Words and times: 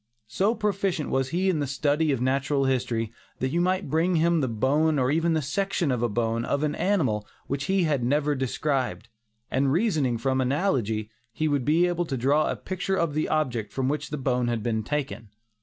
So 0.25 0.55
proficient 0.55 1.11
was 1.11 1.29
he 1.29 1.47
in 1.47 1.59
the 1.59 1.67
study 1.67 2.11
of 2.11 2.19
natural 2.21 2.65
history, 2.65 3.13
that 3.37 3.49
you 3.51 3.61
might 3.61 3.87
bring 3.91 4.15
to 4.15 4.19
him 4.19 4.41
the 4.41 4.47
bone 4.47 4.97
or 4.97 5.11
even 5.11 5.37
a 5.37 5.43
section 5.43 5.91
of 5.91 6.01
a 6.01 6.09
bone 6.09 6.43
of 6.43 6.63
an 6.63 6.73
animal 6.73 7.27
which 7.45 7.65
he 7.65 7.83
had 7.83 8.03
never 8.03 8.31
seen 8.33 8.39
described, 8.39 9.09
and 9.51 9.71
reasoning 9.71 10.17
from 10.17 10.41
analogy, 10.41 11.11
he 11.31 11.47
would 11.47 11.65
be 11.65 11.85
able 11.85 12.05
to 12.05 12.17
draw 12.17 12.49
a 12.49 12.55
picture 12.55 12.95
of 12.95 13.13
the 13.13 13.29
object 13.29 13.71
from 13.71 13.89
which 13.89 14.09
the 14.09 14.17
bone 14.17 14.47
had 14.47 14.63
been 14.63 14.81
taken. 14.81 15.29